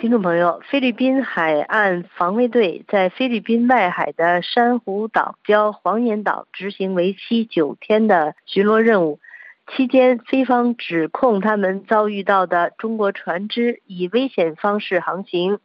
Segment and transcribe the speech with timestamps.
[0.00, 9.18] 听众朋友，菲律宾海岸防卫队在菲律宾外海的珊瑚岛礁黄岩岛执行为期九天的巡逻任务。
[9.66, 15.58] 期间，菲方指控他们遭遇到的中国船只以危险方式航行。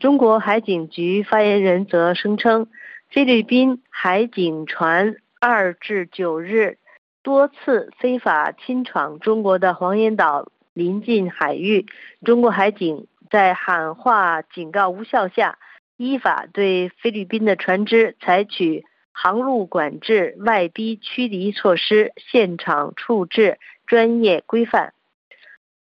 [0.00, 2.66] 中国海警局发言人则声称，
[3.08, 6.78] 菲律宾海警船二至九日
[7.22, 11.86] 多次非法侵闯中国的黄岩岛临近海域，
[12.24, 13.06] 中国海警。
[13.30, 15.58] 在喊话警告无效下，
[15.96, 24.92] 依法对菲律宾的船只采取航路管制、外逼驱离措施，现场处置专业规范。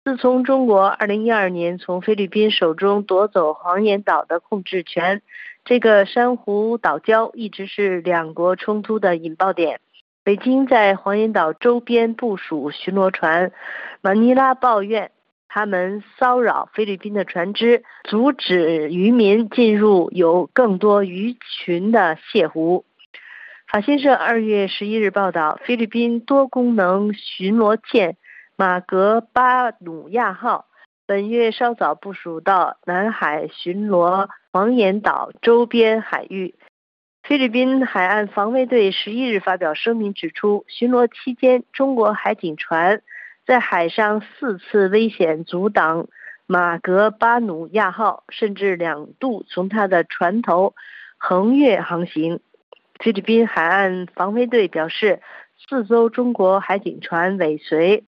[0.04, 5.22] 自从中国2012年从菲律宾手中夺走黄岩岛的控制权，
[5.64, 9.80] 这个珊瑚岛礁一直是两国冲突的引爆点。
[10.24, 13.52] 北京在黄岩岛周边部署巡逻船，
[14.02, 15.12] 马尼拉抱怨。
[15.48, 22.86] 他们骚扰菲律宾的船只，阻止渔民进入有更多鱼群的泻湖。
[23.68, 28.18] 法新社二月十一日报道，菲律宾多功能巡逻舰
[28.58, 30.66] “马格巴努亚号”
[31.08, 36.56] 本月稍早部署到南海巡逻黄岩岛周边海域。
[37.24, 43.02] 菲律宾海岸防卫队十一日发表声明指出，巡逻期间，中国海警船。
[43.46, 46.08] 在海上四次危险阻挡
[46.48, 50.74] 马格巴努亚号，甚至两度从它的船头
[51.18, 52.40] 横越航行。
[53.00, 55.22] 菲律宾海岸防卫队表示，
[55.68, 58.06] 四艘中国海警船尾随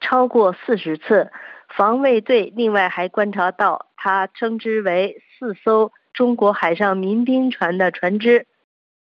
[0.00, 1.32] 超过四十次。
[1.68, 8.46] 防卫队另外还观察到，他称之为四艘中国海上民兵船的船只。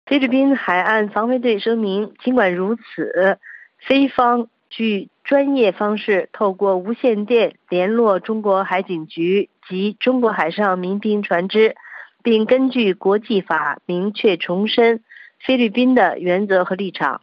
[0.04, 3.38] 菲律宾海岸防卫队声明，尽管如此，
[3.78, 4.48] 菲方。
[4.70, 11.74] 据专业方式透过无线电联络中国海警局及中国海上民兵船只，
[12.22, 15.02] 并根据国际法明确重申
[15.40, 17.22] 菲律宾的原则和立场。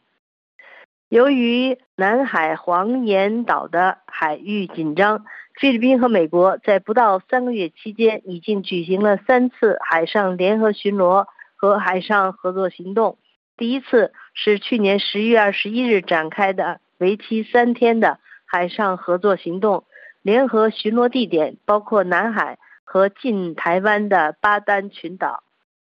[1.07, 5.23] 由于南海黄岩岛的海域紧张，
[5.55, 13.17] 菲律宾和美国在不到三个月期间已经举行了三次海上联合巡逻和海上合作行动。
[13.55, 16.81] 第一次是去年十一月二十一日展开的。
[16.97, 19.85] 为期三天的海上合作行动，
[20.21, 25.43] 联合巡逻地点包括南海和近台湾的巴丹群岛。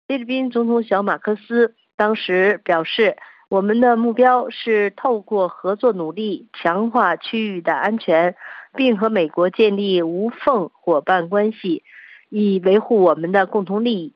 [0.07, 3.17] 菲律宾总统小马克思当时表示
[3.49, 8.37] ：“我们的目标是透过合作努力强化区域的安全，
[8.75, 11.83] 并和美国建立无缝伙伴关系，
[12.29, 14.13] 以维护我们的共同利益。”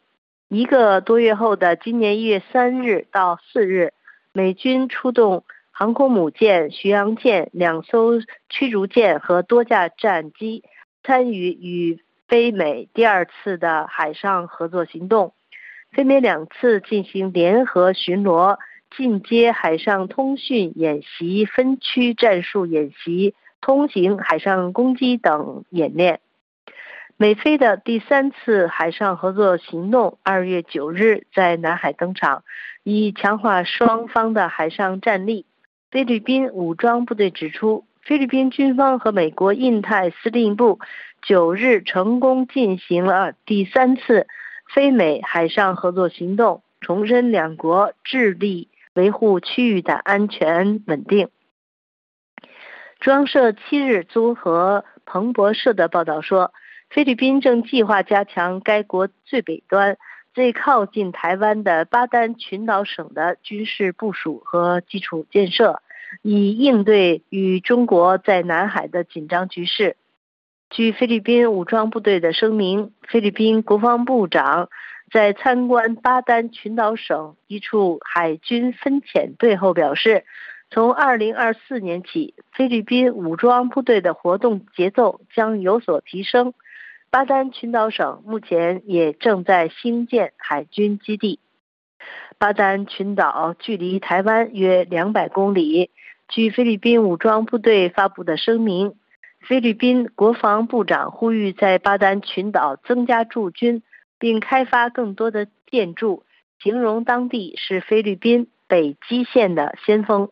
[0.49, 3.93] 一个多月后的今年一月三日到四日，
[4.33, 5.43] 美军出动。
[5.79, 8.13] 航空母舰、巡洋舰、两艘
[8.49, 10.65] 驱逐舰和多架战机
[11.03, 15.35] 参与与非美第二次的海上合作行动，
[15.93, 18.57] 非美两次进行联合巡逻、
[18.97, 26.21] 进阶海上通讯演习、分区战术演习、通行海上攻击等演练。
[27.19, 32.45] 美菲的第三次海上合作行动二月九日在南海登场，
[32.83, 35.45] 以强化双方的海上战力。
[35.91, 40.81] 菲律宾武装部队指出，菲律宾军方和美国印太司令部
[41.23, 44.27] 九日成功进行了第三次
[44.75, 51.29] 非美海上合作行动，重申两国致力维护区域的安全稳定。
[52.99, 56.53] 中央社七日综合彭博社的报道说，
[56.91, 59.99] 菲律宾正计划加强该国最北端、
[60.37, 65.81] 最靠近台湾的巴丹群岛省的军事部署和基础建设。
[66.21, 69.97] 以应对与中国在南海的紧张局势。
[70.69, 74.69] 据菲律宾武装部队的声明，菲律宾国防部长
[75.11, 80.27] 在参观巴丹群岛省一处海军分遣队后表示，
[80.71, 86.53] 从2024年起，菲律宾武装部队的活动节奏将有所提升。
[87.11, 91.41] 巴丹群岛省目前也正在兴建海军基地。
[92.39, 95.91] 巴丹群岛距离台湾约两百公里。
[96.29, 98.95] 据菲律宾武装部队发布的声明，
[99.41, 103.83] 菲律宾国防部长呼吁在巴丹群岛增加驻军，
[104.19, 106.25] 并开发更多的建筑，
[106.61, 110.29] 形容当地是菲律宾北基线的先锋。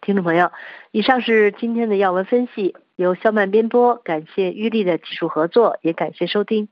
[0.00, 0.52] 听众朋友，
[0.92, 6.68] 以上是今天的要闻分析，由肖曼编播，感谢玉丽的技术合作，也感谢收听。